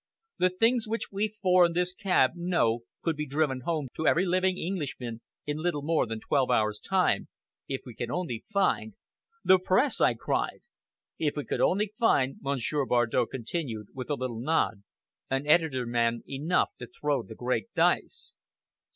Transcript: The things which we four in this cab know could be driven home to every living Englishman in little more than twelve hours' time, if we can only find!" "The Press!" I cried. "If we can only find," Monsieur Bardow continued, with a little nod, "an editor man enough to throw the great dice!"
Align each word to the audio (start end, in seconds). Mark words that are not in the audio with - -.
The 0.39 0.49
things 0.49 0.87
which 0.87 1.11
we 1.11 1.27
four 1.27 1.63
in 1.63 1.73
this 1.73 1.93
cab 1.93 2.31
know 2.33 2.79
could 3.03 3.15
be 3.15 3.27
driven 3.27 3.59
home 3.65 3.87
to 3.97 4.07
every 4.07 4.25
living 4.25 4.57
Englishman 4.57 5.21
in 5.45 5.57
little 5.61 5.83
more 5.83 6.07
than 6.07 6.19
twelve 6.19 6.49
hours' 6.49 6.79
time, 6.79 7.27
if 7.67 7.81
we 7.85 7.93
can 7.93 8.09
only 8.09 8.43
find!" 8.51 8.95
"The 9.45 9.59
Press!" 9.59 10.01
I 10.01 10.15
cried. 10.15 10.61
"If 11.19 11.35
we 11.35 11.45
can 11.45 11.61
only 11.61 11.93
find," 11.99 12.37
Monsieur 12.41 12.83
Bardow 12.87 13.27
continued, 13.27 13.89
with 13.93 14.09
a 14.09 14.15
little 14.15 14.39
nod, 14.39 14.81
"an 15.29 15.45
editor 15.45 15.85
man 15.85 16.23
enough 16.27 16.71
to 16.79 16.87
throw 16.87 17.21
the 17.21 17.35
great 17.35 17.71
dice!" 17.75 18.35